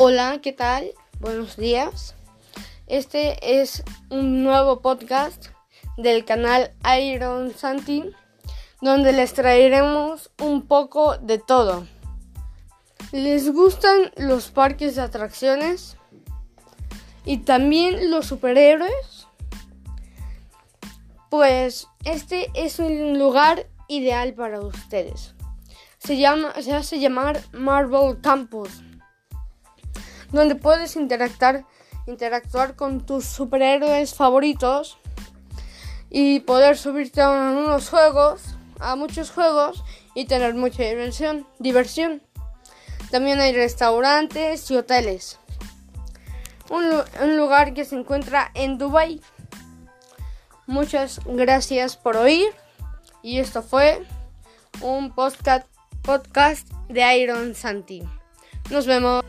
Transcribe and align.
Hola, 0.00 0.38
¿qué 0.40 0.52
tal? 0.52 0.92
Buenos 1.18 1.56
días. 1.56 2.14
Este 2.86 3.60
es 3.60 3.82
un 4.10 4.44
nuevo 4.44 4.80
podcast 4.80 5.46
del 5.96 6.24
canal 6.24 6.72
Iron 7.02 7.52
Santi, 7.52 8.04
donde 8.80 9.12
les 9.12 9.34
traeremos 9.34 10.30
un 10.40 10.68
poco 10.68 11.18
de 11.18 11.38
todo. 11.38 11.84
¿Les 13.10 13.52
gustan 13.52 14.12
los 14.16 14.52
parques 14.52 14.94
de 14.94 15.02
atracciones? 15.02 15.96
¿Y 17.24 17.38
también 17.38 18.12
los 18.12 18.26
superhéroes? 18.26 19.26
Pues 21.28 21.88
este 22.04 22.52
es 22.54 22.78
un 22.78 23.18
lugar 23.18 23.66
ideal 23.88 24.32
para 24.34 24.60
ustedes. 24.60 25.34
Se, 25.98 26.18
llama, 26.18 26.54
se 26.62 26.72
hace 26.72 27.00
llamar 27.00 27.42
Marvel 27.50 28.20
Campus 28.20 28.84
donde 30.32 30.54
puedes 30.54 30.96
interactuar, 30.96 31.64
interactuar 32.06 32.76
con 32.76 33.04
tus 33.04 33.24
superhéroes 33.24 34.14
favoritos 34.14 34.98
y 36.10 36.40
poder 36.40 36.76
subirte 36.76 37.20
a 37.20 37.30
unos 37.30 37.90
juegos, 37.90 38.56
a 38.80 38.96
muchos 38.96 39.30
juegos 39.30 39.84
y 40.14 40.26
tener 40.26 40.54
mucha 40.54 40.82
diversión. 40.82 41.46
diversión. 41.58 42.22
También 43.10 43.40
hay 43.40 43.52
restaurantes 43.52 44.70
y 44.70 44.76
hoteles. 44.76 45.38
Un, 46.70 46.84
un 47.22 47.36
lugar 47.36 47.72
que 47.72 47.84
se 47.84 47.96
encuentra 47.96 48.50
en 48.54 48.76
Dubai. 48.76 49.20
Muchas 50.66 51.20
gracias 51.24 51.96
por 51.96 52.16
oír 52.16 52.48
y 53.22 53.38
esto 53.38 53.62
fue 53.62 54.04
un 54.82 55.14
podcast, 55.14 55.66
podcast 56.02 56.68
de 56.88 57.18
Iron 57.18 57.54
Santi. 57.54 58.02
Nos 58.70 58.86
vemos. 58.86 59.24